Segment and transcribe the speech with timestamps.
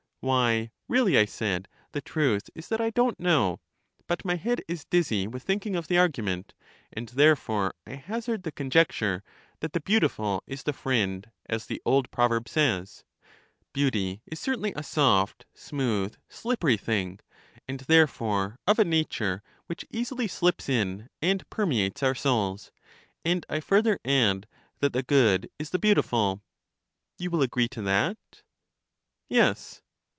[0.23, 3.59] Why really, I said, the truth is that I don't know;
[4.05, 6.53] but my head is dizzy with thinking of the argument,
[6.93, 9.23] and therefore I hazard the conjecture,
[9.61, 13.03] that the beau LYSIS 69 tiful is the friend, as the old proverb says.
[13.73, 17.19] Beauty is certainly a soft, smooth, slippery thing,
[17.67, 22.71] and there fore of a nature which easily slips in and permeates our souls.
[23.25, 24.45] And I further add
[24.81, 26.43] that the good is the beautiful.
[27.17, 28.19] You will agree to that?
[29.27, 29.81] Yes.